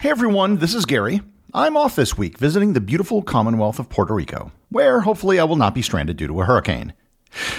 Hey 0.00 0.10
everyone, 0.10 0.58
this 0.58 0.76
is 0.76 0.86
Gary. 0.86 1.22
I'm 1.52 1.76
off 1.76 1.96
this 1.96 2.16
week 2.16 2.38
visiting 2.38 2.72
the 2.72 2.80
beautiful 2.80 3.20
Commonwealth 3.20 3.80
of 3.80 3.88
Puerto 3.88 4.14
Rico, 4.14 4.52
where 4.68 5.00
hopefully 5.00 5.40
I 5.40 5.44
will 5.44 5.56
not 5.56 5.74
be 5.74 5.82
stranded 5.82 6.16
due 6.16 6.28
to 6.28 6.40
a 6.40 6.44
hurricane. 6.44 6.92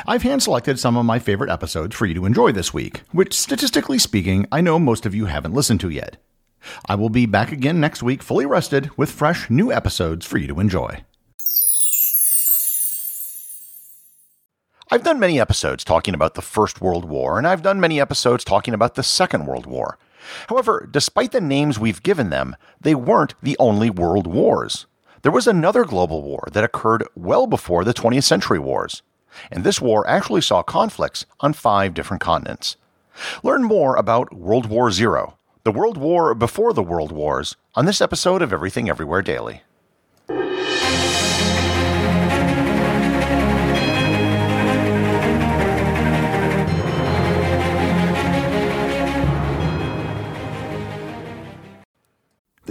I've 0.07 0.21
hand 0.21 0.41
selected 0.41 0.79
some 0.79 0.96
of 0.96 1.05
my 1.05 1.20
favorite 1.20 1.49
episodes 1.49 1.97
for 1.97 2.05
you 2.05 2.13
to 2.13 2.25
enjoy 2.25 2.54
this 2.54 2.73
week, 2.73 3.02
which, 3.12 3.33
statistically 3.33 3.99
speaking, 3.99 4.46
I 4.54 4.62
know 4.62 4.79
most 4.79 5.05
of 5.05 5.13
you 5.13 5.25
haven't 5.25 5.54
listened 5.54 5.81
to 5.81 5.89
yet. 5.89 6.15
I 6.86 6.96
will 6.96 7.10
be 7.10 7.25
back 7.25 7.52
again 7.52 7.81
next 7.81 8.02
week, 8.04 8.23
fully 8.23 8.45
rested, 8.45 8.89
with 8.95 9.11
fresh 9.11 9.49
new 9.49 9.69
episodes 9.69 10.25
for 10.25 10.37
you 10.37 10.47
to 10.47 10.61
enjoy. 10.61 11.03
I've 14.91 15.03
done 15.03 15.19
many 15.19 15.39
episodes 15.39 15.83
talking 15.83 16.15
about 16.15 16.33
the 16.33 16.41
First 16.41 16.81
World 16.81 17.05
War, 17.05 17.38
and 17.38 17.45
I've 17.45 17.61
done 17.61 17.79
many 17.79 18.01
episodes 18.01 18.43
talking 18.43 18.73
about 18.73 18.95
the 18.95 19.03
Second 19.03 19.45
World 19.45 19.67
War. 19.67 19.99
However, 20.47 20.89
despite 20.89 21.31
the 21.31 21.39
names 21.39 21.77
we've 21.77 22.01
given 22.01 22.31
them, 22.31 22.55
they 22.81 22.95
weren't 22.95 23.35
the 23.43 23.55
only 23.59 23.91
world 23.91 24.25
wars. 24.25 24.88
There 25.21 25.31
was 25.31 25.45
another 25.45 25.85
global 25.85 26.23
war 26.23 26.47
that 26.53 26.63
occurred 26.63 27.07
well 27.13 27.45
before 27.45 27.83
the 27.83 27.94
20th 27.94 28.23
century 28.23 28.57
wars. 28.57 29.03
And 29.52 29.63
this 29.63 29.80
war 29.80 30.07
actually 30.07 30.41
saw 30.41 30.63
conflicts 30.63 31.23
on 31.39 31.53
five 31.53 31.94
different 31.94 32.21
continents. 32.21 32.75
Learn 33.44 33.63
more 33.63 33.95
about 33.95 34.33
World 34.33 34.66
War 34.66 34.89
Zero, 34.89 35.38
the 35.66 35.71
World 35.71 35.97
War 35.97 36.33
before 36.33 36.73
the 36.73 36.81
World 36.81 37.11
Wars, 37.11 37.55
on 37.75 37.85
this 37.85 38.02
episode 38.02 38.41
of 38.41 38.52
Everything 38.52 38.89
Everywhere 38.89 39.21
Daily. 39.21 39.61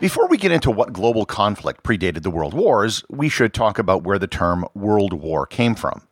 Before 0.00 0.28
we 0.28 0.38
get 0.38 0.52
into 0.52 0.70
what 0.70 0.92
global 0.92 1.26
conflict 1.26 1.82
predated 1.82 2.22
the 2.22 2.30
world 2.30 2.54
wars, 2.54 3.02
we 3.10 3.28
should 3.28 3.52
talk 3.52 3.80
about 3.80 4.04
where 4.04 4.18
the 4.20 4.28
term 4.28 4.64
World 4.72 5.12
War 5.12 5.44
came 5.44 5.74
from. 5.74 6.02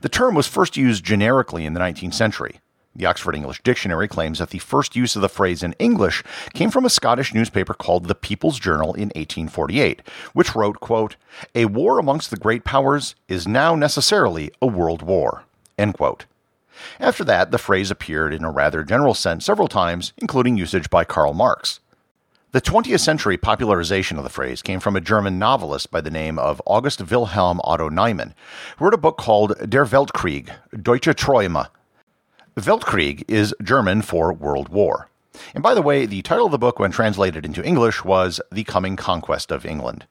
The 0.00 0.08
term 0.08 0.34
was 0.34 0.46
first 0.46 0.78
used 0.78 1.04
generically 1.04 1.66
in 1.66 1.74
the 1.74 1.80
19th 1.80 2.14
century. 2.14 2.60
The 2.96 3.04
Oxford 3.04 3.34
English 3.34 3.60
Dictionary 3.62 4.08
claims 4.08 4.38
that 4.38 4.48
the 4.48 4.58
first 4.58 4.96
use 4.96 5.14
of 5.14 5.20
the 5.20 5.28
phrase 5.28 5.62
in 5.62 5.74
English 5.74 6.24
came 6.54 6.70
from 6.70 6.86
a 6.86 6.90
Scottish 6.90 7.34
newspaper 7.34 7.74
called 7.74 8.08
the 8.08 8.14
People's 8.14 8.58
Journal 8.58 8.94
in 8.94 9.08
1848, 9.08 10.00
which 10.32 10.54
wrote, 10.54 10.80
quote, 10.80 11.16
A 11.54 11.66
war 11.66 11.98
amongst 11.98 12.30
the 12.30 12.38
great 12.38 12.64
powers 12.64 13.14
is 13.28 13.46
now 13.46 13.74
necessarily 13.74 14.50
a 14.62 14.66
world 14.66 15.02
war. 15.02 15.44
End 15.76 15.92
quote. 15.92 16.24
After 16.98 17.24
that, 17.24 17.50
the 17.50 17.58
phrase 17.58 17.90
appeared 17.90 18.32
in 18.32 18.42
a 18.42 18.50
rather 18.50 18.82
general 18.84 19.12
sense 19.12 19.44
several 19.44 19.68
times, 19.68 20.14
including 20.16 20.56
usage 20.56 20.88
by 20.88 21.04
Karl 21.04 21.34
Marx. 21.34 21.80
The 22.58 22.72
20th 22.72 22.98
century 22.98 23.36
popularization 23.36 24.18
of 24.18 24.24
the 24.24 24.30
phrase 24.30 24.62
came 24.62 24.80
from 24.80 24.96
a 24.96 25.00
German 25.00 25.38
novelist 25.38 25.92
by 25.92 26.00
the 26.00 26.10
name 26.10 26.40
of 26.40 26.60
August 26.66 27.08
Wilhelm 27.08 27.60
Otto 27.62 27.88
Niemann, 27.88 28.34
who 28.76 28.84
wrote 28.84 28.94
a 28.94 28.98
book 28.98 29.16
called 29.16 29.54
Der 29.70 29.84
Weltkrieg, 29.84 30.50
Deutsche 30.82 31.14
Träume. 31.14 31.68
Weltkrieg 32.56 33.22
is 33.28 33.54
German 33.62 34.02
for 34.02 34.32
World 34.32 34.70
War. 34.70 35.08
And 35.54 35.62
by 35.62 35.72
the 35.72 35.82
way, 35.82 36.04
the 36.04 36.22
title 36.22 36.46
of 36.46 36.50
the 36.50 36.58
book, 36.58 36.80
when 36.80 36.90
translated 36.90 37.46
into 37.46 37.62
English, 37.62 38.04
was 38.04 38.40
The 38.50 38.64
Coming 38.64 38.96
Conquest 38.96 39.52
of 39.52 39.64
England. 39.64 40.08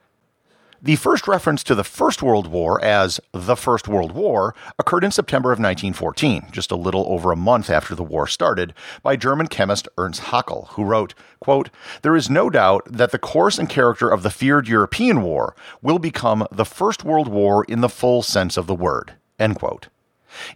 The 0.79 0.95
first 0.95 1.27
reference 1.27 1.63
to 1.63 1.73
the 1.73 1.83
First 1.83 2.21
World 2.21 2.45
War 2.45 2.79
as 2.83 3.19
the 3.31 3.55
First 3.55 3.87
World 3.87 4.11
War 4.11 4.53
occurred 4.77 5.03
in 5.03 5.09
September 5.09 5.51
of 5.51 5.57
1914, 5.57 6.49
just 6.51 6.69
a 6.69 6.75
little 6.75 7.03
over 7.07 7.31
a 7.31 7.35
month 7.35 7.71
after 7.71 7.95
the 7.95 8.03
war 8.03 8.27
started, 8.27 8.75
by 9.01 9.15
German 9.15 9.47
chemist 9.47 9.87
Ernst 9.97 10.25
Haeckel, 10.25 10.67
who 10.73 10.83
wrote, 10.83 11.15
quote, 11.39 11.71
There 12.03 12.15
is 12.15 12.29
no 12.29 12.51
doubt 12.51 12.83
that 12.91 13.09
the 13.09 13.17
course 13.17 13.57
and 13.57 13.67
character 13.67 14.07
of 14.07 14.21
the 14.21 14.29
feared 14.29 14.67
European 14.67 15.23
war 15.23 15.55
will 15.81 15.97
become 15.97 16.45
the 16.51 16.65
First 16.65 17.03
World 17.03 17.27
War 17.27 17.63
in 17.63 17.81
the 17.81 17.89
full 17.89 18.21
sense 18.21 18.55
of 18.55 18.67
the 18.67 18.75
word. 18.75 19.13
End 19.39 19.55
quote. 19.57 19.87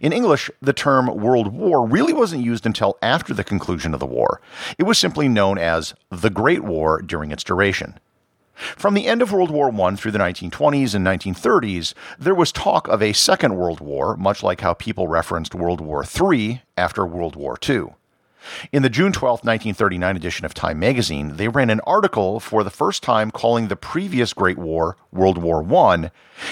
In 0.00 0.12
English, 0.12 0.52
the 0.60 0.72
term 0.72 1.06
World 1.06 1.52
War 1.52 1.84
really 1.84 2.12
wasn't 2.12 2.44
used 2.44 2.64
until 2.64 2.96
after 3.02 3.34
the 3.34 3.42
conclusion 3.42 3.92
of 3.92 3.98
the 3.98 4.06
war. 4.06 4.40
It 4.78 4.84
was 4.84 4.98
simply 4.98 5.28
known 5.28 5.58
as 5.58 5.94
the 6.10 6.30
Great 6.30 6.62
War 6.62 7.02
during 7.02 7.32
its 7.32 7.42
duration. 7.42 7.98
From 8.54 8.94
the 8.94 9.06
end 9.06 9.22
of 9.22 9.32
World 9.32 9.50
War 9.50 9.72
I 9.72 9.96
through 9.96 10.12
the 10.12 10.18
1920s 10.18 10.94
and 10.94 11.06
1930s, 11.06 11.94
there 12.18 12.34
was 12.34 12.52
talk 12.52 12.86
of 12.88 13.02
a 13.02 13.12
Second 13.12 13.56
World 13.56 13.80
War, 13.80 14.16
much 14.16 14.42
like 14.42 14.60
how 14.60 14.74
people 14.74 15.08
referenced 15.08 15.54
World 15.54 15.80
War 15.80 16.04
III 16.04 16.62
after 16.76 17.06
World 17.06 17.36
War 17.36 17.56
II. 17.68 17.94
In 18.72 18.82
the 18.82 18.90
June 18.90 19.12
12, 19.12 19.44
1939 19.44 20.16
edition 20.16 20.44
of 20.44 20.54
Time 20.54 20.78
magazine, 20.78 21.36
they 21.36 21.48
ran 21.48 21.70
an 21.70 21.80
article 21.80 22.40
for 22.40 22.64
the 22.64 22.70
first 22.70 23.02
time 23.02 23.30
calling 23.30 23.68
the 23.68 23.76
previous 23.76 24.32
Great 24.32 24.58
War 24.58 24.96
World 25.12 25.38
War 25.38 25.62
I 25.62 26.10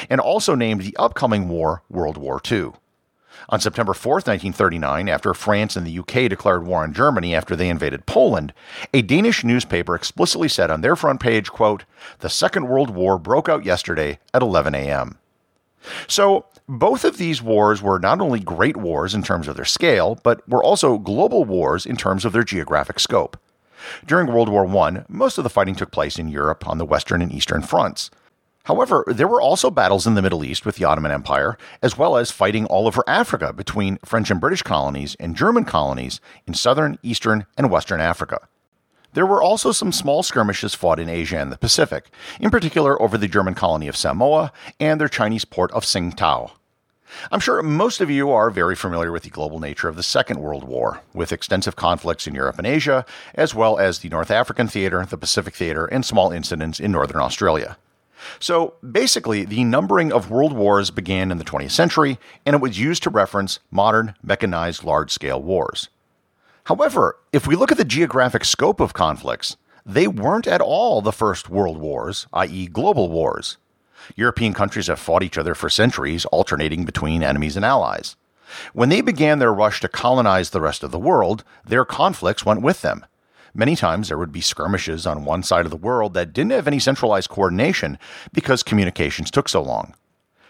and 0.08 0.20
also 0.20 0.54
named 0.54 0.82
the 0.82 0.96
upcoming 0.96 1.48
war 1.48 1.82
World 1.90 2.16
War 2.16 2.40
II. 2.50 2.72
On 3.48 3.60
September 3.60 3.94
4, 3.94 4.14
1939, 4.14 5.08
after 5.08 5.34
France 5.34 5.76
and 5.76 5.86
the 5.86 5.98
UK 5.98 6.28
declared 6.28 6.66
war 6.66 6.82
on 6.82 6.92
Germany 6.92 7.34
after 7.34 7.56
they 7.56 7.68
invaded 7.68 8.06
Poland, 8.06 8.52
a 8.92 9.02
Danish 9.02 9.42
newspaper 9.42 9.94
explicitly 9.94 10.48
said 10.48 10.70
on 10.70 10.82
their 10.82 10.96
front 10.96 11.20
page, 11.20 11.50
quote, 11.50 11.84
"The 12.20 12.28
Second 12.30 12.68
World 12.68 12.90
War 12.90 13.18
broke 13.18 13.48
out 13.48 13.64
yesterday 13.64 14.18
at 14.34 14.42
11 14.42 14.74
a.m." 14.74 15.18
So, 16.06 16.44
both 16.68 17.04
of 17.04 17.16
these 17.16 17.42
wars 17.42 17.82
were 17.82 17.98
not 17.98 18.20
only 18.20 18.38
great 18.38 18.76
wars 18.76 19.14
in 19.14 19.22
terms 19.22 19.48
of 19.48 19.56
their 19.56 19.64
scale, 19.64 20.20
but 20.22 20.46
were 20.48 20.62
also 20.62 20.98
global 20.98 21.44
wars 21.44 21.86
in 21.86 21.96
terms 21.96 22.24
of 22.24 22.32
their 22.32 22.44
geographic 22.44 23.00
scope. 23.00 23.36
During 24.06 24.26
World 24.26 24.50
War 24.50 24.66
I, 24.66 25.04
most 25.08 25.38
of 25.38 25.44
the 25.44 25.50
fighting 25.50 25.74
took 25.74 25.90
place 25.90 26.18
in 26.18 26.28
Europe 26.28 26.68
on 26.68 26.78
the 26.78 26.84
Western 26.84 27.22
and 27.22 27.32
Eastern 27.32 27.62
fronts. 27.62 28.10
However, 28.64 29.04
there 29.06 29.28
were 29.28 29.40
also 29.40 29.70
battles 29.70 30.06
in 30.06 30.14
the 30.14 30.22
Middle 30.22 30.44
East 30.44 30.66
with 30.66 30.76
the 30.76 30.84
Ottoman 30.84 31.12
Empire, 31.12 31.56
as 31.82 31.96
well 31.96 32.16
as 32.16 32.30
fighting 32.30 32.66
all 32.66 32.86
over 32.86 33.02
Africa 33.06 33.52
between 33.52 33.98
French 34.04 34.30
and 34.30 34.40
British 34.40 34.62
colonies 34.62 35.16
and 35.18 35.36
German 35.36 35.64
colonies 35.64 36.20
in 36.46 36.54
southern, 36.54 36.98
eastern, 37.02 37.46
and 37.56 37.70
western 37.70 38.00
Africa. 38.00 38.48
There 39.12 39.26
were 39.26 39.42
also 39.42 39.72
some 39.72 39.90
small 39.90 40.22
skirmishes 40.22 40.74
fought 40.74 41.00
in 41.00 41.08
Asia 41.08 41.38
and 41.38 41.50
the 41.50 41.58
Pacific, 41.58 42.10
in 42.38 42.50
particular 42.50 43.00
over 43.02 43.18
the 43.18 43.26
German 43.26 43.54
colony 43.54 43.88
of 43.88 43.96
Samoa 43.96 44.52
and 44.78 45.00
their 45.00 45.08
Chinese 45.08 45.44
port 45.44 45.72
of 45.72 45.84
Tsingtao. 45.84 46.52
I'm 47.32 47.40
sure 47.40 47.60
most 47.60 48.00
of 48.00 48.08
you 48.08 48.30
are 48.30 48.50
very 48.50 48.76
familiar 48.76 49.10
with 49.10 49.24
the 49.24 49.30
global 49.30 49.58
nature 49.58 49.88
of 49.88 49.96
the 49.96 50.02
Second 50.04 50.38
World 50.38 50.62
War, 50.62 51.00
with 51.12 51.32
extensive 51.32 51.74
conflicts 51.74 52.28
in 52.28 52.36
Europe 52.36 52.58
and 52.58 52.66
Asia, 52.66 53.04
as 53.34 53.52
well 53.52 53.78
as 53.78 53.98
the 53.98 54.08
North 54.08 54.30
African 54.30 54.68
theater, 54.68 55.04
the 55.04 55.18
Pacific 55.18 55.56
theater, 55.56 55.86
and 55.86 56.04
small 56.04 56.30
incidents 56.30 56.78
in 56.78 56.92
northern 56.92 57.20
Australia. 57.20 57.76
So 58.38 58.74
basically, 58.88 59.44
the 59.44 59.64
numbering 59.64 60.12
of 60.12 60.30
world 60.30 60.52
wars 60.52 60.90
began 60.90 61.30
in 61.30 61.38
the 61.38 61.44
20th 61.44 61.70
century, 61.70 62.18
and 62.44 62.54
it 62.54 62.62
was 62.62 62.78
used 62.78 63.02
to 63.04 63.10
reference 63.10 63.60
modern, 63.70 64.14
mechanized, 64.22 64.84
large 64.84 65.10
scale 65.10 65.42
wars. 65.42 65.88
However, 66.64 67.16
if 67.32 67.46
we 67.46 67.56
look 67.56 67.72
at 67.72 67.78
the 67.78 67.84
geographic 67.84 68.44
scope 68.44 68.80
of 68.80 68.92
conflicts, 68.92 69.56
they 69.84 70.06
weren't 70.06 70.46
at 70.46 70.60
all 70.60 71.00
the 71.00 71.12
first 71.12 71.48
world 71.48 71.78
wars, 71.78 72.26
i.e., 72.32 72.66
global 72.66 73.08
wars. 73.08 73.56
European 74.16 74.54
countries 74.54 74.86
have 74.86 74.98
fought 74.98 75.22
each 75.22 75.38
other 75.38 75.54
for 75.54 75.70
centuries, 75.70 76.24
alternating 76.26 76.84
between 76.84 77.22
enemies 77.22 77.56
and 77.56 77.64
allies. 77.64 78.16
When 78.72 78.88
they 78.88 79.00
began 79.00 79.38
their 79.38 79.52
rush 79.52 79.80
to 79.80 79.88
colonize 79.88 80.50
the 80.50 80.60
rest 80.60 80.82
of 80.82 80.90
the 80.90 80.98
world, 80.98 81.44
their 81.64 81.84
conflicts 81.84 82.44
went 82.44 82.62
with 82.62 82.82
them. 82.82 83.06
Many 83.54 83.76
times 83.76 84.08
there 84.08 84.18
would 84.18 84.32
be 84.32 84.40
skirmishes 84.40 85.06
on 85.06 85.24
one 85.24 85.42
side 85.42 85.64
of 85.64 85.70
the 85.70 85.76
world 85.76 86.14
that 86.14 86.32
didn't 86.32 86.52
have 86.52 86.66
any 86.66 86.78
centralized 86.78 87.30
coordination 87.30 87.98
because 88.32 88.62
communications 88.62 89.30
took 89.30 89.48
so 89.48 89.62
long. 89.62 89.94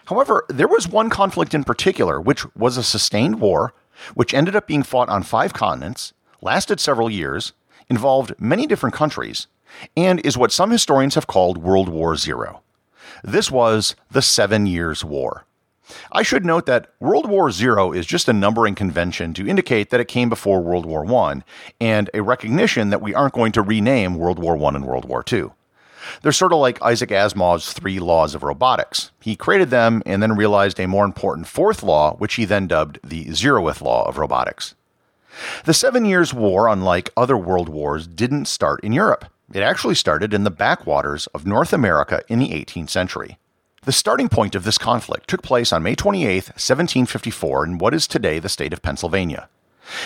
However, 0.06 0.44
there 0.48 0.68
was 0.68 0.88
one 0.88 1.08
conflict 1.08 1.54
in 1.54 1.64
particular, 1.64 2.20
which 2.20 2.44
was 2.56 2.76
a 2.76 2.82
sustained 2.82 3.40
war 3.40 3.72
which 4.14 4.34
ended 4.34 4.56
up 4.56 4.66
being 4.66 4.82
fought 4.82 5.08
on 5.08 5.22
five 5.22 5.52
continents, 5.52 6.12
lasted 6.40 6.80
several 6.80 7.10
years, 7.10 7.52
involved 7.88 8.34
many 8.38 8.66
different 8.66 8.94
countries, 8.94 9.46
and 9.96 10.20
is 10.20 10.38
what 10.38 10.52
some 10.52 10.70
historians 10.70 11.14
have 11.14 11.26
called 11.26 11.58
World 11.58 11.88
War 11.88 12.16
Zero. 12.16 12.62
This 13.22 13.50
was 13.50 13.94
the 14.10 14.22
Seven 14.22 14.66
Years' 14.66 15.04
War. 15.04 15.44
I 16.12 16.22
should 16.22 16.44
note 16.44 16.66
that 16.66 16.88
World 17.00 17.28
War 17.28 17.50
Zero 17.50 17.92
is 17.92 18.06
just 18.06 18.28
a 18.28 18.32
numbering 18.32 18.74
convention 18.74 19.34
to 19.34 19.46
indicate 19.46 19.90
that 19.90 20.00
it 20.00 20.08
came 20.08 20.28
before 20.28 20.60
World 20.60 20.86
War 20.86 21.06
I, 21.26 21.42
and 21.80 22.10
a 22.14 22.22
recognition 22.22 22.90
that 22.90 23.02
we 23.02 23.14
aren't 23.14 23.34
going 23.34 23.52
to 23.52 23.62
rename 23.62 24.14
World 24.14 24.38
War 24.38 24.56
I 24.56 24.74
and 24.74 24.84
World 24.84 25.04
War 25.04 25.24
II. 25.30 25.50
They're 26.22 26.32
sort 26.32 26.52
of 26.52 26.58
like 26.58 26.82
Isaac 26.82 27.10
Asimov's 27.10 27.72
three 27.72 28.00
laws 28.00 28.34
of 28.34 28.42
robotics. 28.42 29.10
He 29.20 29.36
created 29.36 29.70
them 29.70 30.02
and 30.06 30.22
then 30.22 30.36
realized 30.36 30.80
a 30.80 30.88
more 30.88 31.04
important 31.04 31.46
fourth 31.46 31.82
law, 31.82 32.14
which 32.16 32.34
he 32.34 32.44
then 32.44 32.66
dubbed 32.66 32.98
the 33.04 33.26
zeroth 33.26 33.80
law 33.80 34.08
of 34.08 34.18
robotics. 34.18 34.74
The 35.64 35.74
Seven 35.74 36.04
Years' 36.04 36.34
War, 36.34 36.68
unlike 36.68 37.10
other 37.16 37.36
world 37.36 37.68
wars, 37.68 38.06
didn't 38.06 38.46
start 38.46 38.82
in 38.82 38.92
Europe. 38.92 39.26
It 39.52 39.62
actually 39.62 39.94
started 39.94 40.32
in 40.32 40.44
the 40.44 40.50
backwaters 40.50 41.26
of 41.28 41.46
North 41.46 41.72
America 41.72 42.22
in 42.28 42.38
the 42.38 42.50
18th 42.50 42.90
century. 42.90 43.38
The 43.84 43.92
starting 43.92 44.28
point 44.28 44.54
of 44.54 44.64
this 44.64 44.76
conflict 44.76 45.26
took 45.26 45.42
place 45.42 45.72
on 45.72 45.82
May 45.82 45.94
28, 45.94 46.48
1754, 46.48 47.64
in 47.64 47.78
what 47.78 47.94
is 47.94 48.06
today 48.06 48.38
the 48.38 48.50
state 48.50 48.74
of 48.74 48.82
Pennsylvania. 48.82 49.48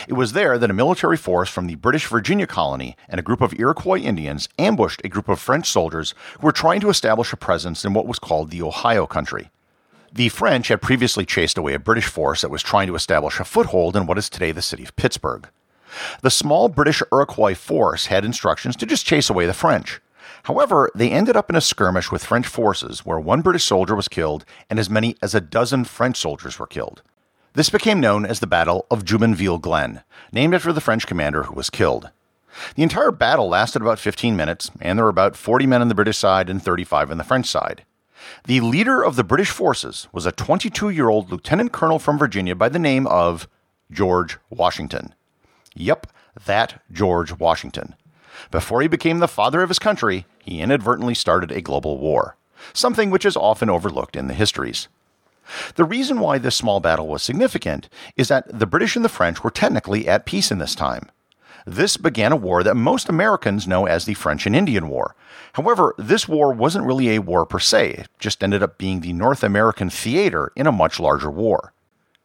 It 0.07 0.13
was 0.13 0.33
there 0.33 0.59
that 0.59 0.71
a 0.71 0.75
military 0.75 1.17
force 1.17 1.51
from 1.51 1.67
the 1.67 1.75
British 1.75 2.07
Virginia 2.07 2.47
colony 2.47 2.97
and 3.09 3.19
a 3.19 3.23
group 3.25 3.41
of 3.41 3.53
Iroquois 3.53 3.99
Indians 3.99 4.49
ambushed 4.61 5.01
a 5.03 5.09
group 5.09 5.29
of 5.29 5.41
French 5.41 5.69
soldiers 5.69 6.15
who 6.39 6.47
were 6.47 6.53
trying 6.53 6.81
to 6.83 6.89
establish 6.89 7.33
a 7.33 7.37
presence 7.37 7.85
in 7.85 7.95
what 7.95 8.07
was 8.07 8.21
called 8.21 8.51
the 8.51 8.63
Ohio 8.63 9.09
Country. 9.09 9.51
The 10.13 10.29
French 10.29 10.69
had 10.69 10.81
previously 10.81 11.27
chased 11.27 11.59
away 11.59 11.75
a 11.75 11.81
British 11.81 12.07
force 12.07 12.43
that 12.43 12.53
was 12.53 12.63
trying 12.63 12.87
to 12.87 12.95
establish 12.95 13.41
a 13.41 13.45
foothold 13.45 13.97
in 13.97 14.07
what 14.07 14.19
is 14.19 14.31
today 14.31 14.53
the 14.53 14.63
city 14.63 14.85
of 14.85 14.95
Pittsburgh. 14.95 15.49
The 16.23 16.31
small 16.31 16.69
British 16.69 17.03
Iroquois 17.11 17.57
force 17.57 18.07
had 18.07 18.25
instructions 18.25 18.77
to 18.77 18.87
just 18.87 19.05
chase 19.05 19.29
away 19.29 19.47
the 19.47 19.53
French. 19.53 20.01
However, 20.45 20.91
they 20.95 21.11
ended 21.11 21.37
up 21.37 21.49
in 21.49 21.57
a 21.57 21.61
skirmish 21.61 22.13
with 22.13 22.25
French 22.25 22.47
forces 22.47 23.01
where 23.05 23.19
one 23.19 23.41
British 23.41 23.65
soldier 23.65 23.95
was 23.95 24.09
killed 24.09 24.45
and 24.69 24.79
as 24.79 24.91
many 24.91 25.17
as 25.23 25.35
a 25.35 25.41
dozen 25.41 25.85
French 25.85 26.19
soldiers 26.19 26.59
were 26.59 26.67
killed. 26.67 27.03
This 27.55 27.71
became 27.71 28.01
known 28.01 28.27
as 28.27 28.41
the 28.41 28.47
Battle 28.47 28.85
of 28.91 29.05
Jumonville 29.05 29.61
Glen, 29.61 30.03
named 30.33 30.55
after 30.55 30.73
the 30.73 30.81
French 30.81 31.07
commander 31.07 31.45
who 31.45 31.55
was 31.55 31.71
killed. 31.71 32.11
The 32.75 32.83
entire 32.83 33.11
battle 33.11 33.49
lasted 33.49 33.81
about 33.81 33.99
15 33.99 34.37
minutes, 34.37 34.71
and 34.81 34.99
there 34.99 35.05
were 35.05 35.11
about 35.11 35.37
40 35.37 35.67
men 35.67 35.81
on 35.81 35.89
the 35.89 35.95
British 35.95 36.19
side 36.19 36.51
and 36.51 36.63
35 36.63 37.11
on 37.11 37.19
the 37.19 37.25
French 37.25 37.47
side. 37.47 37.85
The 38.45 38.61
leader 38.61 39.03
of 39.03 39.17
the 39.17 39.25
British 39.25 39.51
forces 39.51 40.09
was 40.13 40.27
a 40.27 40.33
22 40.33 40.91
year 40.91 41.09
old 41.09 41.31
lieutenant 41.31 41.73
colonel 41.73 41.99
from 41.99 42.19
Virginia 42.19 42.55
by 42.55 42.69
the 42.69 42.79
name 42.79 43.07
of 43.07 43.49
George 43.91 44.39
Washington. 44.51 45.15
Yep, 45.75 46.09
that 46.45 46.83
George 46.93 47.33
Washington. 47.39 47.95
Before 48.51 48.83
he 48.83 48.89
became 48.89 49.19
the 49.19 49.29
father 49.29 49.63
of 49.63 49.71
his 49.71 49.79
country, 49.79 50.27
he 50.43 50.61
inadvertently 50.61 51.15
started 51.15 51.53
a 51.53 51.61
global 51.61 51.99
war, 51.99 52.37
something 52.73 53.11
which 53.11 53.25
is 53.25 53.37
often 53.37 53.71
overlooked 53.71 54.17
in 54.17 54.27
the 54.27 54.35
histories. 54.35 54.89
The 55.75 55.85
reason 55.85 56.21
why 56.21 56.39
this 56.39 56.57
small 56.57 56.81
battle 56.81 57.07
was 57.07 57.23
significant 57.23 57.89
is 58.17 58.29
that 58.29 58.47
the 58.59 58.67
British 58.67 58.97
and 58.97 59.05
the 59.05 59.11
French 59.11 59.45
were 59.45 59.51
technically 59.51 60.09
at 60.09 60.27
peace 60.27 60.51
in 60.51 60.59
this 60.59 60.75
time. 60.75 61.11
This 61.67 61.97
began 61.97 62.33
a 62.33 62.37
war 62.37 62.63
that 62.63 62.77
most 62.77 63.09
Americans 63.09 63.67
know 63.67 63.87
as 63.87 64.05
the 64.05 64.15
French 64.15 64.47
and 64.47 64.57
Indian 64.57 64.89
War. 64.89 65.15
However, 65.55 65.95
this 65.99 66.29
war 66.29 66.53
wasn't 66.53 66.87
really 66.87 67.11
a 67.11 67.21
war 67.21 67.47
per 67.47 67.59
se, 67.59 67.91
it 67.91 68.09
just 68.19 68.43
ended 68.43 68.63
up 68.63 68.79
being 68.79 69.01
the 69.01 69.13
North 69.13 69.43
American 69.43 69.91
theater 69.91 70.51
in 70.57 70.67
a 70.67 70.73
much 70.73 70.99
larger 70.99 71.31
war. 71.31 71.74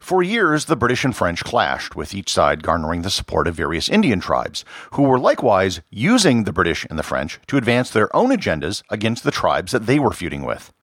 For 0.10 0.24
years, 0.24 0.66
the 0.66 0.76
British 0.76 1.06
and 1.06 1.16
French 1.16 1.44
clashed, 1.44 1.96
with 1.96 2.16
each 2.16 2.34
side 2.34 2.64
garnering 2.64 3.04
the 3.04 3.12
support 3.12 3.48
of 3.48 3.54
various 3.54 3.88
Indian 3.88 4.20
tribes, 4.20 4.66
who 4.94 5.04
were 5.04 5.20
likewise 5.20 5.82
using 5.92 6.46
the 6.46 6.52
British 6.52 6.84
and 6.90 6.98
the 6.98 7.04
French 7.04 7.40
to 7.46 7.58
advance 7.58 7.92
their 7.92 8.10
own 8.16 8.32
agendas 8.32 8.82
against 8.90 9.24
the 9.24 9.30
tribes 9.30 9.72
that 9.72 9.86
they 9.86 10.00
were 10.00 10.12
feuding 10.12 10.44
with. 10.44 10.74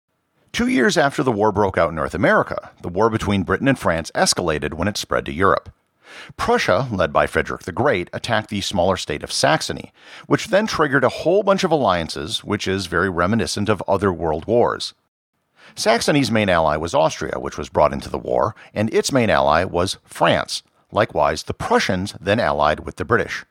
Two 0.52 0.68
years 0.68 0.96
after 0.96 1.24
the 1.24 1.32
war 1.32 1.50
broke 1.50 1.76
out 1.76 1.88
in 1.88 1.96
North 1.96 2.14
America, 2.14 2.70
the 2.82 2.88
war 2.88 3.10
between 3.10 3.42
Britain 3.42 3.66
and 3.66 3.76
France 3.76 4.12
escalated 4.14 4.74
when 4.74 4.86
it 4.86 4.96
spread 4.96 5.24
to 5.26 5.32
Europe. 5.32 5.70
Prussia, 6.36 6.86
led 6.92 7.12
by 7.12 7.26
Frederick 7.26 7.62
the 7.62 7.72
Great, 7.72 8.08
attacked 8.12 8.48
the 8.48 8.60
smaller 8.60 8.96
state 8.96 9.24
of 9.24 9.32
Saxony, 9.32 9.92
which 10.28 10.46
then 10.46 10.68
triggered 10.68 11.02
a 11.02 11.08
whole 11.08 11.42
bunch 11.42 11.64
of 11.64 11.72
alliances, 11.72 12.44
which 12.44 12.68
is 12.68 12.86
very 12.86 13.10
reminiscent 13.10 13.68
of 13.68 13.82
other 13.88 14.12
world 14.12 14.46
wars. 14.46 14.94
Saxony's 15.74 16.30
main 16.30 16.48
ally 16.48 16.76
was 16.76 16.94
Austria, 16.94 17.38
which 17.38 17.58
was 17.58 17.68
brought 17.68 17.92
into 17.92 18.08
the 18.08 18.18
war, 18.18 18.54
and 18.72 18.92
its 18.94 19.12
main 19.12 19.30
ally 19.30 19.64
was 19.64 19.98
France. 20.04 20.62
Likewise, 20.92 21.42
the 21.42 21.54
Prussians 21.54 22.14
then 22.20 22.40
allied 22.40 22.80
with 22.80 22.96
the 22.96 23.04
British. 23.04 23.44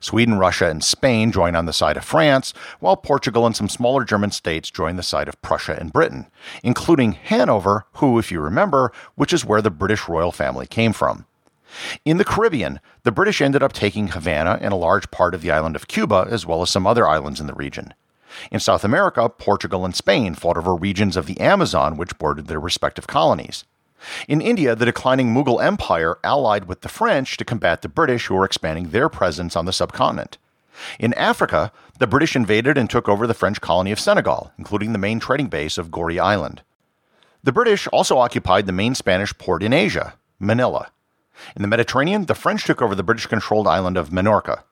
Sweden, 0.00 0.38
Russia, 0.38 0.68
and 0.68 0.84
Spain 0.84 1.32
joined 1.32 1.56
on 1.56 1.66
the 1.66 1.72
side 1.72 1.96
of 1.96 2.04
France, 2.04 2.52
while 2.80 2.96
Portugal 2.96 3.46
and 3.46 3.56
some 3.56 3.68
smaller 3.68 4.04
German 4.04 4.30
states 4.30 4.70
joined 4.70 4.98
the 4.98 5.02
side 5.02 5.28
of 5.28 5.40
Prussia 5.42 5.76
and 5.78 5.92
Britain, 5.92 6.26
including 6.62 7.12
Hanover, 7.12 7.86
who, 7.94 8.18
if 8.18 8.30
you 8.30 8.40
remember, 8.40 8.92
which 9.14 9.32
is 9.32 9.44
where 9.44 9.62
the 9.62 9.70
British 9.70 10.08
royal 10.08 10.32
family 10.32 10.66
came 10.66 10.92
from. 10.92 11.26
In 12.04 12.18
the 12.18 12.24
Caribbean, 12.24 12.80
the 13.02 13.12
British 13.12 13.40
ended 13.40 13.62
up 13.62 13.72
taking 13.72 14.08
Havana 14.08 14.58
and 14.60 14.72
a 14.72 14.76
large 14.76 15.10
part 15.10 15.34
of 15.34 15.42
the 15.42 15.50
island 15.50 15.76
of 15.76 15.88
Cuba, 15.88 16.26
as 16.30 16.46
well 16.46 16.62
as 16.62 16.70
some 16.70 16.86
other 16.86 17.06
islands 17.06 17.40
in 17.40 17.46
the 17.46 17.54
region. 17.54 17.92
In 18.50 18.60
South 18.60 18.84
America, 18.84 19.28
Portugal 19.28 19.84
and 19.84 19.94
Spain 19.94 20.34
fought 20.34 20.56
over 20.56 20.74
regions 20.74 21.16
of 21.16 21.26
the 21.26 21.40
Amazon 21.40 21.96
which 21.96 22.18
bordered 22.18 22.46
their 22.46 22.60
respective 22.60 23.06
colonies. 23.06 23.64
In 24.28 24.40
India, 24.40 24.74
the 24.74 24.84
declining 24.84 25.34
Mughal 25.34 25.62
Empire 25.62 26.18
allied 26.22 26.66
with 26.66 26.82
the 26.82 26.88
French 26.88 27.36
to 27.36 27.44
combat 27.44 27.82
the 27.82 27.88
British 27.88 28.26
who 28.26 28.34
were 28.34 28.44
expanding 28.44 28.90
their 28.90 29.08
presence 29.08 29.56
on 29.56 29.64
the 29.64 29.72
subcontinent. 29.72 30.38
In 30.98 31.14
Africa, 31.14 31.72
the 31.98 32.06
British 32.06 32.36
invaded 32.36 32.76
and 32.76 32.90
took 32.90 33.08
over 33.08 33.26
the 33.26 33.34
French 33.34 33.60
colony 33.60 33.90
of 33.92 34.00
Senegal, 34.00 34.52
including 34.58 34.92
the 34.92 34.98
main 34.98 35.18
trading 35.18 35.48
base 35.48 35.78
of 35.78 35.90
Goree 35.90 36.20
Island. 36.20 36.62
The 37.42 37.52
British 37.52 37.86
also 37.88 38.18
occupied 38.18 38.66
the 38.66 38.72
main 38.72 38.94
Spanish 38.94 39.36
port 39.38 39.62
in 39.62 39.72
Asia, 39.72 40.14
Manila. 40.38 40.90
In 41.54 41.62
the 41.62 41.68
Mediterranean, 41.68 42.26
the 42.26 42.34
French 42.34 42.64
took 42.64 42.82
over 42.82 42.94
the 42.94 43.02
British 43.02 43.26
controlled 43.26 43.66
island 43.66 43.96
of 43.96 44.10
Minorca. 44.10 44.64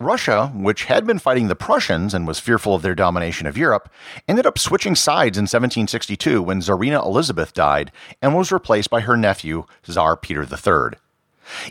Russia, 0.00 0.52
which 0.54 0.84
had 0.84 1.06
been 1.06 1.18
fighting 1.18 1.48
the 1.48 1.56
Prussians 1.56 2.14
and 2.14 2.26
was 2.26 2.38
fearful 2.38 2.74
of 2.74 2.82
their 2.82 2.94
domination 2.94 3.46
of 3.46 3.58
Europe, 3.58 3.90
ended 4.26 4.46
up 4.46 4.58
switching 4.58 4.94
sides 4.94 5.36
in 5.36 5.42
1762 5.42 6.42
when 6.42 6.60
Tsarina 6.60 7.04
Elizabeth 7.04 7.52
died 7.52 7.90
and 8.22 8.36
was 8.36 8.52
replaced 8.52 8.90
by 8.90 9.00
her 9.00 9.16
nephew, 9.16 9.64
Tsar 9.82 10.16
Peter 10.16 10.42
III. 10.42 10.98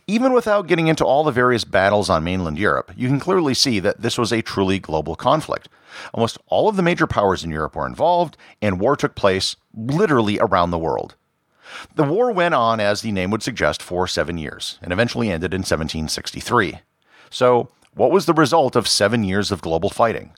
Even 0.07 0.33
without 0.33 0.67
getting 0.67 0.87
into 0.87 1.05
all 1.05 1.23
the 1.23 1.31
various 1.31 1.63
battles 1.63 2.09
on 2.09 2.23
mainland 2.23 2.57
Europe, 2.57 2.91
you 2.95 3.07
can 3.07 3.19
clearly 3.19 3.53
see 3.53 3.79
that 3.79 4.01
this 4.01 4.17
was 4.17 4.31
a 4.31 4.41
truly 4.41 4.79
global 4.79 5.15
conflict. 5.15 5.69
Almost 6.13 6.37
all 6.47 6.67
of 6.67 6.75
the 6.75 6.83
major 6.83 7.07
powers 7.07 7.43
in 7.43 7.51
Europe 7.51 7.75
were 7.75 7.87
involved, 7.87 8.37
and 8.61 8.79
war 8.79 8.95
took 8.95 9.15
place 9.15 9.55
literally 9.75 10.39
around 10.39 10.71
the 10.71 10.77
world. 10.77 11.15
The 11.95 12.03
war 12.03 12.31
went 12.31 12.55
on, 12.55 12.79
as 12.79 13.01
the 13.01 13.11
name 13.11 13.29
would 13.31 13.43
suggest, 13.43 13.81
for 13.81 14.07
seven 14.07 14.37
years, 14.37 14.79
and 14.81 14.91
eventually 14.91 15.29
ended 15.29 15.53
in 15.53 15.59
1763. 15.59 16.79
So, 17.29 17.69
what 17.97 18.11
was 18.11 18.27
the 18.27 18.33
result 18.33 18.75
of 18.75 18.87
seven 18.87 19.23
years 19.23 19.51
of 19.51 19.61
global 19.61 19.89
fighting? 19.89 20.33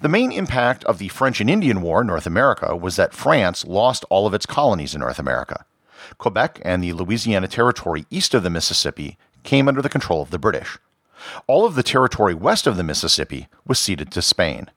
The 0.00 0.08
main 0.08 0.32
impact 0.32 0.84
of 0.84 0.98
the 0.98 1.08
French 1.08 1.40
and 1.40 1.48
Indian 1.48 1.80
War 1.80 2.00
in 2.00 2.08
North 2.08 2.26
America 2.26 2.76
was 2.76 2.96
that 2.96 3.14
France 3.14 3.64
lost 3.64 4.04
all 4.10 4.26
of 4.26 4.34
its 4.34 4.46
colonies 4.46 4.94
in 4.94 5.00
North 5.00 5.18
America. 5.18 5.64
Quebec 6.18 6.60
and 6.64 6.82
the 6.82 6.92
Louisiana 6.92 7.48
Territory 7.48 8.04
east 8.10 8.34
of 8.34 8.42
the 8.42 8.50
Mississippi 8.50 9.16
came 9.44 9.68
under 9.68 9.80
the 9.80 9.88
control 9.88 10.22
of 10.22 10.30
the 10.30 10.38
British. 10.38 10.78
All 11.46 11.64
of 11.64 11.76
the 11.76 11.84
territory 11.84 12.34
west 12.34 12.66
of 12.66 12.76
the 12.76 12.82
Mississippi 12.82 13.48
was 13.64 13.78
ceded 13.78 14.10
to 14.12 14.22
Spain. 14.22 14.68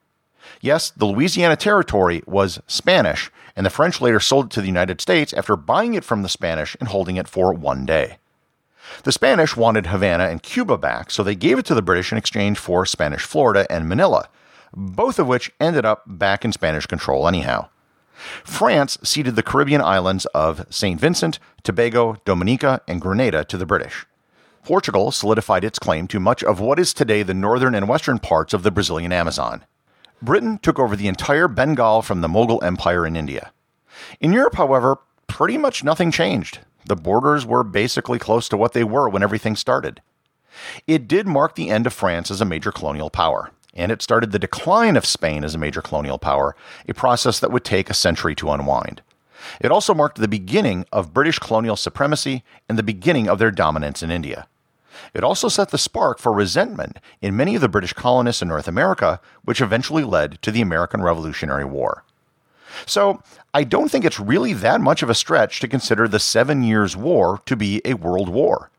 Yes, 0.61 0.91
the 0.91 1.05
Louisiana 1.05 1.55
Territory 1.55 2.21
was 2.27 2.61
Spanish, 2.67 3.31
and 3.55 3.65
the 3.65 3.71
French 3.71 3.99
later 3.99 4.19
sold 4.19 4.45
it 4.45 4.51
to 4.51 4.61
the 4.61 4.67
United 4.67 5.01
States 5.01 5.33
after 5.33 5.55
buying 5.55 5.95
it 5.95 6.03
from 6.03 6.21
the 6.21 6.29
Spanish 6.29 6.77
and 6.79 6.89
holding 6.89 7.15
it 7.15 7.27
for 7.27 7.51
one 7.51 7.85
day. 7.85 8.17
The 9.03 9.11
Spanish 9.11 9.55
wanted 9.55 9.87
Havana 9.87 10.25
and 10.25 10.41
Cuba 10.41 10.77
back, 10.77 11.11
so 11.11 11.23
they 11.23 11.35
gave 11.35 11.59
it 11.59 11.65
to 11.65 11.75
the 11.75 11.81
British 11.81 12.11
in 12.11 12.17
exchange 12.17 12.57
for 12.57 12.85
Spanish 12.85 13.23
Florida 13.23 13.65
and 13.69 13.87
Manila, 13.87 14.29
both 14.75 15.19
of 15.19 15.27
which 15.27 15.51
ended 15.59 15.85
up 15.85 16.03
back 16.05 16.43
in 16.43 16.51
Spanish 16.51 16.85
control 16.85 17.27
anyhow. 17.27 17.69
France 18.43 18.97
ceded 19.03 19.35
the 19.35 19.43
Caribbean 19.43 19.81
islands 19.81 20.25
of 20.27 20.65
St. 20.69 20.99
Vincent, 20.99 21.39
Tobago, 21.63 22.15
Dominica, 22.25 22.81
and 22.87 23.01
Grenada 23.01 23.43
to 23.45 23.57
the 23.57 23.65
British. 23.65 24.05
Portugal 24.63 25.11
solidified 25.11 25.63
its 25.63 25.77
claim 25.77 26.07
to 26.07 26.19
much 26.19 26.43
of 26.43 26.59
what 26.59 26.79
is 26.79 26.93
today 26.93 27.21
the 27.21 27.33
northern 27.33 27.75
and 27.75 27.87
western 27.87 28.17
parts 28.17 28.53
of 28.53 28.63
the 28.63 28.71
Brazilian 28.71 29.11
Amazon. 29.11 29.63
Britain 30.21 30.57
took 30.57 30.79
over 30.79 30.95
the 30.95 31.07
entire 31.07 31.47
Bengal 31.47 32.01
from 32.01 32.21
the 32.21 32.27
Mughal 32.27 32.63
Empire 32.63 33.05
in 33.05 33.15
India. 33.15 33.51
In 34.19 34.33
Europe, 34.33 34.55
however, 34.55 34.97
pretty 35.27 35.57
much 35.57 35.83
nothing 35.83 36.09
changed 36.09 36.59
the 36.85 36.95
borders 36.95 37.45
were 37.45 37.63
basically 37.63 38.19
close 38.19 38.47
to 38.49 38.57
what 38.57 38.73
they 38.73 38.83
were 38.83 39.09
when 39.09 39.23
everything 39.23 39.55
started. 39.55 40.01
It 40.87 41.07
did 41.07 41.27
mark 41.27 41.55
the 41.55 41.69
end 41.69 41.85
of 41.85 41.93
France 41.93 42.31
as 42.31 42.41
a 42.41 42.45
major 42.45 42.71
colonial 42.71 43.09
power, 43.09 43.51
and 43.73 43.91
it 43.91 44.01
started 44.01 44.31
the 44.31 44.39
decline 44.39 44.95
of 44.95 45.05
Spain 45.05 45.43
as 45.43 45.53
a 45.53 45.59
major 45.59 45.81
colonial 45.81 46.17
power, 46.17 46.55
a 46.87 46.93
process 46.93 47.39
that 47.39 47.51
would 47.51 47.65
take 47.65 47.89
a 47.89 47.93
century 47.93 48.35
to 48.35 48.51
unwind. 48.51 49.01
It 49.59 49.71
also 49.71 49.93
marked 49.93 50.17
the 50.17 50.27
beginning 50.27 50.85
of 50.91 51.13
British 51.13 51.39
colonial 51.39 51.75
supremacy 51.75 52.43
and 52.69 52.77
the 52.77 52.83
beginning 52.83 53.27
of 53.27 53.37
their 53.37 53.51
dominance 53.51 54.01
in 54.01 54.11
India. 54.11 54.47
It 55.13 55.23
also 55.23 55.49
set 55.49 55.69
the 55.69 55.77
spark 55.77 56.19
for 56.19 56.31
resentment 56.31 56.99
in 57.21 57.35
many 57.35 57.55
of 57.55 57.61
the 57.61 57.69
British 57.69 57.93
colonists 57.93 58.41
in 58.41 58.47
North 58.47 58.67
America, 58.67 59.19
which 59.43 59.59
eventually 59.59 60.03
led 60.03 60.41
to 60.41 60.51
the 60.51 60.61
American 60.61 61.01
Revolutionary 61.01 61.65
War. 61.65 62.04
So 62.85 63.21
I 63.53 63.63
don't 63.63 63.89
think 63.89 64.05
it's 64.05 64.19
really 64.19 64.53
that 64.53 64.81
much 64.81 65.01
of 65.03 65.09
a 65.09 65.15
stretch 65.15 65.59
to 65.59 65.67
consider 65.67 66.07
the 66.07 66.19
Seven 66.19 66.63
Years' 66.63 66.95
War 66.95 67.41
to 67.45 67.55
be 67.55 67.81
a 67.85 67.93
world 67.93 68.29
war. 68.29 68.69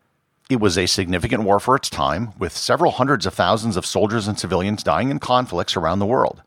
It 0.49 0.61
was 0.61 0.79
a 0.79 0.87
significant 0.87 1.43
war 1.43 1.59
for 1.59 1.75
its 1.75 1.91
time, 1.91 2.33
with 2.39 2.57
several 2.57 2.93
hundreds 2.93 3.27
of 3.27 3.35
thousands 3.35 3.77
of 3.77 3.85
soldiers 3.85 4.29
and 4.29 4.39
civilians 4.39 4.85
dying 4.85 5.11
in 5.11 5.19
conflicts 5.19 5.77
around 5.77 5.99
the 5.99 6.07
world. 6.07 6.43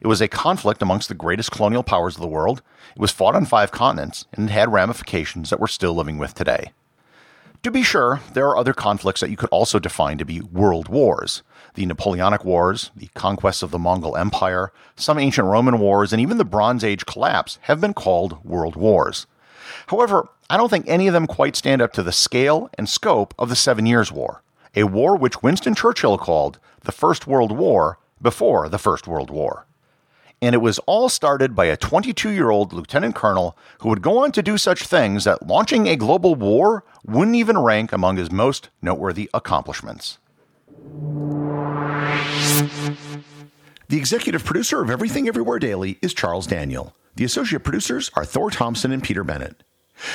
It 0.00 0.06
was 0.06 0.20
a 0.20 0.28
conflict 0.28 0.80
amongst 0.80 1.08
the 1.08 1.14
greatest 1.14 1.50
colonial 1.50 1.82
powers 1.82 2.14
of 2.14 2.20
the 2.20 2.28
world. 2.28 2.62
It 2.94 3.00
was 3.00 3.10
fought 3.10 3.34
on 3.34 3.46
five 3.46 3.72
continents, 3.72 4.26
and 4.32 4.48
it 4.48 4.52
had 4.52 4.72
ramifications 4.72 5.50
that 5.50 5.58
we're 5.58 5.66
still 5.66 5.94
living 5.94 6.18
with 6.18 6.34
today. 6.34 6.72
To 7.62 7.70
be 7.70 7.84
sure, 7.84 8.20
there 8.32 8.48
are 8.48 8.56
other 8.56 8.72
conflicts 8.72 9.20
that 9.20 9.30
you 9.30 9.36
could 9.36 9.48
also 9.50 9.78
define 9.78 10.18
to 10.18 10.24
be 10.24 10.40
world 10.40 10.88
wars 10.88 11.44
the 11.74 11.86
Napoleonic 11.86 12.44
Wars, 12.44 12.90
the 12.96 13.08
conquest 13.14 13.62
of 13.62 13.70
the 13.70 13.78
Mongol 13.78 14.16
Empire, 14.16 14.72
some 14.96 15.18
ancient 15.18 15.46
Roman 15.46 15.78
wars, 15.78 16.12
and 16.12 16.20
even 16.20 16.38
the 16.38 16.44
Bronze 16.44 16.84
Age 16.84 17.06
collapse 17.06 17.58
have 17.62 17.80
been 17.80 17.94
called 17.94 18.44
world 18.44 18.76
wars. 18.76 19.26
However, 19.86 20.28
I 20.50 20.56
don't 20.56 20.68
think 20.68 20.86
any 20.88 21.06
of 21.06 21.14
them 21.14 21.26
quite 21.26 21.56
stand 21.56 21.80
up 21.80 21.92
to 21.94 22.02
the 22.02 22.12
scale 22.12 22.68
and 22.74 22.88
scope 22.88 23.32
of 23.38 23.48
the 23.48 23.56
Seven 23.56 23.86
Years' 23.86 24.12
War, 24.12 24.42
a 24.74 24.84
war 24.84 25.16
which 25.16 25.42
Winston 25.42 25.74
Churchill 25.74 26.18
called 26.18 26.58
the 26.82 26.92
First 26.92 27.26
World 27.26 27.52
War 27.52 27.98
before 28.20 28.68
the 28.68 28.78
First 28.78 29.06
World 29.06 29.30
War. 29.30 29.66
And 30.42 30.56
it 30.56 30.58
was 30.58 30.80
all 30.80 31.08
started 31.08 31.54
by 31.54 31.66
a 31.66 31.76
22 31.76 32.30
year 32.30 32.50
old 32.50 32.72
lieutenant 32.72 33.14
colonel 33.14 33.56
who 33.78 33.88
would 33.88 34.02
go 34.02 34.18
on 34.24 34.32
to 34.32 34.42
do 34.42 34.58
such 34.58 34.86
things 34.86 35.22
that 35.22 35.46
launching 35.46 35.86
a 35.86 35.94
global 35.94 36.34
war 36.34 36.84
wouldn't 37.04 37.36
even 37.36 37.58
rank 37.58 37.92
among 37.92 38.16
his 38.16 38.32
most 38.32 38.68
noteworthy 38.82 39.30
accomplishments. 39.32 40.18
The 43.88 43.98
executive 43.98 44.44
producer 44.44 44.82
of 44.82 44.90
Everything 44.90 45.28
Everywhere 45.28 45.60
Daily 45.60 45.98
is 46.02 46.12
Charles 46.12 46.48
Daniel. 46.48 46.96
The 47.14 47.24
associate 47.24 47.62
producers 47.62 48.10
are 48.14 48.24
Thor 48.24 48.50
Thompson 48.50 48.90
and 48.90 49.02
Peter 49.02 49.22
Bennett. 49.22 49.62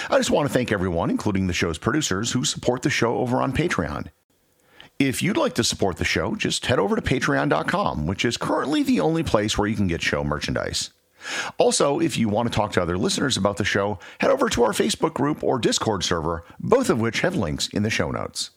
I 0.09 0.17
just 0.17 0.31
want 0.31 0.47
to 0.47 0.53
thank 0.53 0.71
everyone, 0.71 1.09
including 1.09 1.47
the 1.47 1.53
show's 1.53 1.77
producers, 1.77 2.33
who 2.33 2.43
support 2.43 2.81
the 2.81 2.89
show 2.89 3.17
over 3.19 3.41
on 3.41 3.53
Patreon. 3.53 4.07
If 4.99 5.21
you'd 5.21 5.37
like 5.37 5.53
to 5.55 5.63
support 5.63 5.97
the 5.97 6.03
show, 6.03 6.33
just 6.33 6.65
head 6.65 6.79
over 6.79 6.95
to 6.95 7.03
patreon.com, 7.03 8.07
which 8.07 8.25
is 8.25 8.35
currently 8.35 8.81
the 8.81 8.99
only 8.99 9.21
place 9.21 9.55
where 9.55 9.67
you 9.67 9.75
can 9.75 9.85
get 9.85 10.01
show 10.01 10.23
merchandise. 10.23 10.89
Also, 11.59 11.99
if 11.99 12.17
you 12.17 12.27
want 12.29 12.51
to 12.51 12.55
talk 12.55 12.71
to 12.71 12.81
other 12.81 12.97
listeners 12.97 13.37
about 13.37 13.57
the 13.57 13.63
show, 13.63 13.99
head 14.19 14.31
over 14.31 14.49
to 14.49 14.63
our 14.63 14.71
Facebook 14.71 15.13
group 15.13 15.43
or 15.43 15.59
Discord 15.59 16.03
server, 16.03 16.43
both 16.59 16.89
of 16.89 16.99
which 16.99 17.21
have 17.21 17.35
links 17.35 17.67
in 17.67 17.83
the 17.83 17.91
show 17.91 18.09
notes. 18.09 18.49